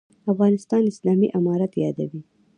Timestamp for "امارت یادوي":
1.39-2.21